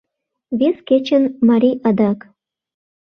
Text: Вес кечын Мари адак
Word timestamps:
Вес 0.59 0.77
кечын 0.87 1.23
Мари 1.47 1.71
адак 1.87 2.19